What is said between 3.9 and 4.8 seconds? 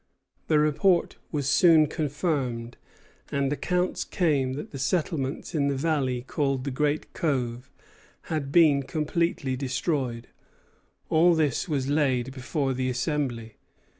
came that the